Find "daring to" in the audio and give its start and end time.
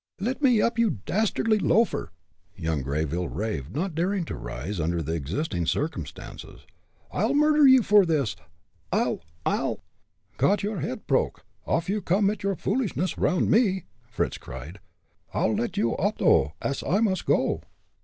3.93-4.35